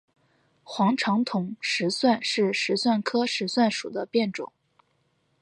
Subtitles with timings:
[0.63, 4.51] 黄长筒石蒜是石蒜科石蒜属的变种。